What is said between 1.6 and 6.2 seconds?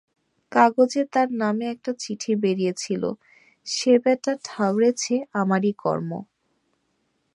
একটা চিঠি বেরিয়েছিল, সে বেটা ঠাউরেছে আমারই কর্ম।